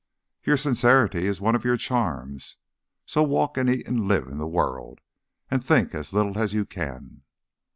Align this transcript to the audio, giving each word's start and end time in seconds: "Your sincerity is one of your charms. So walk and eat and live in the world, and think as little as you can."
"Your 0.43 0.57
sincerity 0.57 1.27
is 1.27 1.39
one 1.39 1.53
of 1.53 1.63
your 1.63 1.77
charms. 1.77 2.57
So 3.05 3.21
walk 3.21 3.55
and 3.55 3.69
eat 3.69 3.87
and 3.87 4.07
live 4.07 4.27
in 4.29 4.39
the 4.39 4.47
world, 4.47 4.99
and 5.51 5.63
think 5.63 5.93
as 5.93 6.11
little 6.11 6.39
as 6.39 6.55
you 6.55 6.65
can." 6.65 7.21